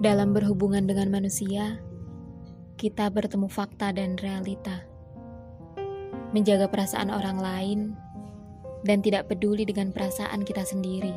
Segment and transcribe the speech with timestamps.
[0.00, 1.76] Dalam berhubungan dengan manusia,
[2.80, 4.88] kita bertemu fakta dan realita.
[6.32, 7.78] Menjaga perasaan orang lain
[8.80, 11.12] dan tidak peduli dengan perasaan kita sendiri.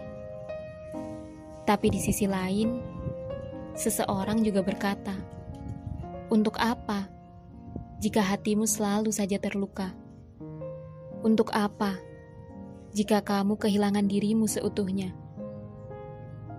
[1.63, 2.83] Tapi di sisi lain,
[3.71, 5.15] seseorang juga berkata,
[6.27, 7.07] "Untuk apa
[8.03, 9.95] jika hatimu selalu saja terluka?
[11.23, 12.03] Untuk apa
[12.91, 15.15] jika kamu kehilangan dirimu seutuhnya?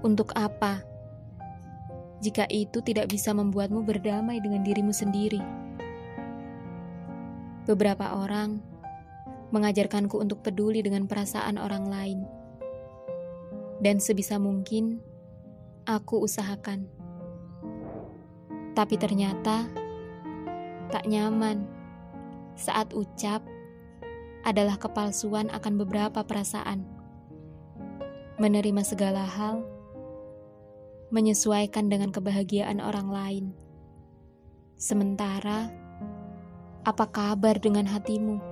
[0.01, 0.94] Untuk apa?"
[2.25, 5.45] Jika itu tidak bisa membuatmu berdamai dengan dirimu sendiri.
[7.69, 8.65] Beberapa orang
[9.53, 12.19] mengajarkanku untuk peduli dengan perasaan orang lain,
[13.85, 15.05] dan sebisa mungkin
[15.85, 16.89] aku usahakan,
[18.73, 19.69] tapi ternyata
[20.89, 21.69] tak nyaman
[22.57, 23.45] saat ucap
[24.49, 26.89] adalah kepalsuan akan beberapa perasaan.
[28.41, 29.74] Menerima segala hal
[31.15, 33.45] menyesuaikan dengan kebahagiaan orang lain.
[34.75, 35.71] Sementara,
[36.83, 38.43] apa kabar dengan hatimu?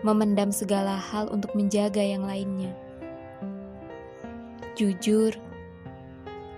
[0.00, 2.72] Memendam segala hal untuk menjaga yang lainnya.
[4.72, 5.36] Jujur,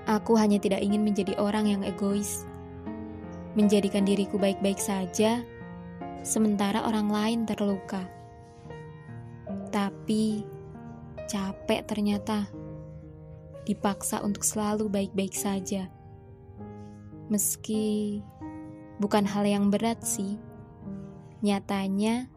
[0.07, 2.47] aku hanya tidak ingin menjadi orang yang egois.
[3.59, 5.43] Menjadikan diriku baik-baik saja,
[6.23, 8.07] sementara orang lain terluka.
[9.75, 10.47] Tapi,
[11.27, 12.47] capek ternyata
[13.63, 15.87] dipaksa untuk selalu baik-baik saja.
[17.31, 18.19] Meski
[18.99, 20.37] bukan hal yang berat sih,
[21.43, 22.29] nyatanya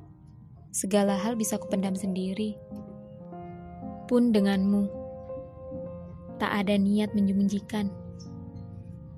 [0.70, 2.58] segala hal bisa kupendam sendiri.
[4.06, 4.86] Pun denganmu,
[6.38, 7.90] tak ada niat menyembunyikan.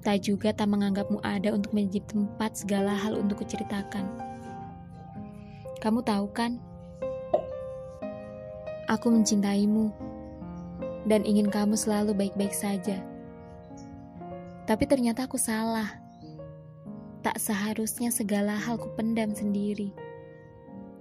[0.06, 4.08] Tak juga tak menganggapmu ada untuk menjadi tempat segala hal untuk kuceritakan.
[5.84, 6.64] Kamu tahu kan?
[8.88, 10.07] Aku mencintaimu
[11.08, 13.00] dan ingin kamu selalu baik-baik saja.
[14.68, 16.04] Tapi ternyata aku salah.
[17.24, 19.96] Tak seharusnya segala hal ku pendam sendiri.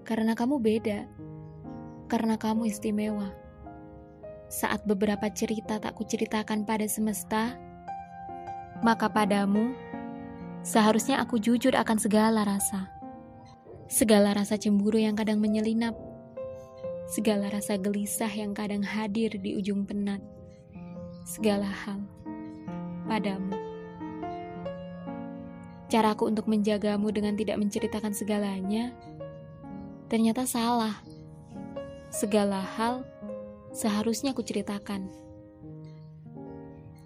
[0.06, 1.02] Karena kamu beda.
[2.06, 3.34] Karena kamu istimewa.
[4.46, 7.58] Saat beberapa cerita tak kuceritakan pada semesta,
[8.86, 9.74] maka padamu
[10.62, 12.86] seharusnya aku jujur akan segala rasa.
[13.90, 15.98] Segala rasa cemburu yang kadang menyelinap
[17.06, 20.18] segala rasa gelisah yang kadang hadir di ujung penat,
[21.22, 22.02] segala hal
[23.06, 23.54] padamu.
[25.86, 28.90] Caraku untuk menjagamu dengan tidak menceritakan segalanya
[30.10, 30.98] ternyata salah.
[32.10, 33.06] Segala hal
[33.70, 35.06] seharusnya aku ceritakan.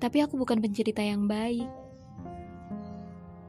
[0.00, 1.68] Tapi aku bukan pencerita yang baik.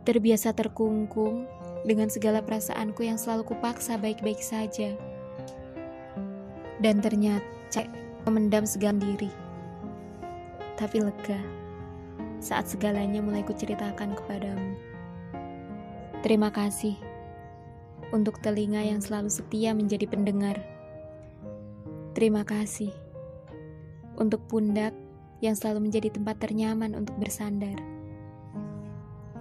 [0.03, 1.47] Terbiasa terkungkung
[1.87, 4.99] dengan segala perasaanku yang selalu kupaksa baik-baik saja
[6.81, 7.87] dan ternyata cek
[8.25, 9.29] memendam segala diri.
[10.75, 11.39] Tapi lega
[12.41, 14.73] saat segalanya mulai kuceritakan kepadamu.
[16.25, 16.97] Terima kasih
[18.09, 20.57] untuk telinga yang selalu setia menjadi pendengar.
[22.17, 22.91] Terima kasih
[24.19, 24.91] untuk pundak
[25.41, 27.77] yang selalu menjadi tempat ternyaman untuk bersandar.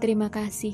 [0.00, 0.72] Terima kasih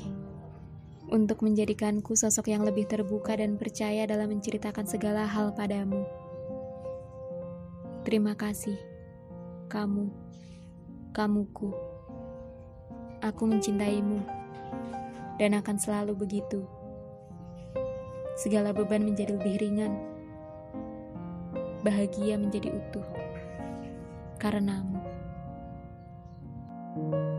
[1.11, 6.26] untuk menjadikanku sosok yang lebih terbuka dan percaya dalam menceritakan segala hal padamu.
[8.07, 8.79] Terima kasih,
[9.67, 10.07] kamu,
[11.11, 11.75] kamuku.
[13.19, 14.23] Aku mencintaimu
[15.35, 16.63] dan akan selalu begitu.
[18.39, 19.91] Segala beban menjadi lebih ringan,
[21.83, 23.03] bahagia menjadi utuh
[24.39, 25.03] karenamu.
[26.95, 27.36] thank you